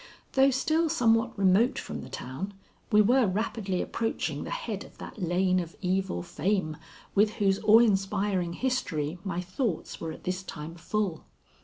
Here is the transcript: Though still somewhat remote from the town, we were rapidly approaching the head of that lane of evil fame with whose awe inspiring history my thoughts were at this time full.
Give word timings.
Though 0.31 0.49
still 0.49 0.89
somewhat 0.89 1.37
remote 1.37 1.77
from 1.77 2.01
the 2.01 2.09
town, 2.09 2.55
we 2.91 3.01
were 3.03 3.27
rapidly 3.27 3.83
approaching 3.83 4.43
the 4.45 4.49
head 4.49 4.83
of 4.83 4.97
that 4.97 5.21
lane 5.21 5.59
of 5.59 5.75
evil 5.79 6.23
fame 6.23 6.77
with 7.13 7.33
whose 7.33 7.59
awe 7.63 7.77
inspiring 7.77 8.53
history 8.53 9.19
my 9.23 9.41
thoughts 9.41 10.01
were 10.01 10.11
at 10.11 10.23
this 10.23 10.41
time 10.41 10.73
full. 10.73 11.25